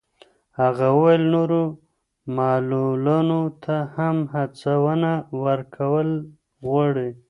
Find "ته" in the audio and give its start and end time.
3.63-3.75